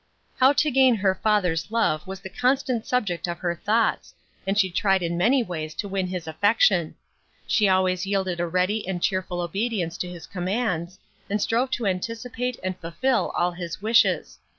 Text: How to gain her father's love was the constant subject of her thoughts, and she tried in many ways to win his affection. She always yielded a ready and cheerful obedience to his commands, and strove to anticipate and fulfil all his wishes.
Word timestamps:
How 0.39 0.51
to 0.53 0.71
gain 0.71 0.95
her 0.95 1.13
father's 1.13 1.69
love 1.69 2.07
was 2.07 2.21
the 2.21 2.29
constant 2.31 2.87
subject 2.87 3.27
of 3.27 3.37
her 3.37 3.53
thoughts, 3.55 4.15
and 4.47 4.57
she 4.57 4.71
tried 4.71 5.03
in 5.03 5.15
many 5.15 5.43
ways 5.43 5.75
to 5.75 5.87
win 5.87 6.07
his 6.07 6.25
affection. 6.25 6.95
She 7.45 7.69
always 7.69 8.07
yielded 8.07 8.39
a 8.39 8.47
ready 8.47 8.87
and 8.87 8.99
cheerful 8.99 9.41
obedience 9.41 9.99
to 9.99 10.09
his 10.09 10.25
commands, 10.25 10.97
and 11.29 11.39
strove 11.39 11.69
to 11.73 11.85
anticipate 11.85 12.57
and 12.63 12.75
fulfil 12.79 13.31
all 13.37 13.51
his 13.51 13.79
wishes. 13.79 14.39